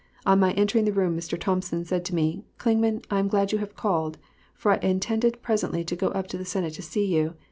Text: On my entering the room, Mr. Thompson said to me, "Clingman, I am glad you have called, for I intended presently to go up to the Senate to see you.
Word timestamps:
On 0.25 0.39
my 0.39 0.51
entering 0.53 0.85
the 0.85 0.91
room, 0.91 1.15
Mr. 1.15 1.39
Thompson 1.39 1.85
said 1.85 2.03
to 2.05 2.15
me, 2.15 2.43
"Clingman, 2.57 3.03
I 3.11 3.19
am 3.19 3.27
glad 3.27 3.51
you 3.51 3.59
have 3.59 3.75
called, 3.75 4.17
for 4.55 4.71
I 4.71 4.77
intended 4.77 5.43
presently 5.43 5.83
to 5.83 5.95
go 5.95 6.07
up 6.07 6.25
to 6.29 6.39
the 6.39 6.43
Senate 6.43 6.73
to 6.73 6.81
see 6.81 7.05
you. 7.05 7.35